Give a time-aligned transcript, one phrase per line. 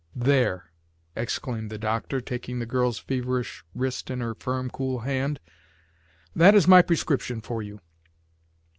[0.15, 0.71] "There!"
[1.15, 5.39] exclaimed the doctor, taking the girl's feverish wrist in her firm, cool hand.
[6.35, 7.81] "That is my prescription for you.